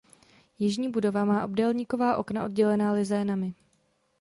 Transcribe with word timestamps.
Jižní 0.59 0.89
budova 0.91 1.25
má 1.25 1.45
obdélníková 1.45 2.17
okna 2.17 2.43
oddělená 2.45 2.91
lizénami. 2.91 3.53